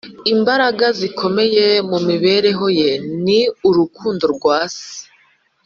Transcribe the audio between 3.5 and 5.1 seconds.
urukundo rwa se."—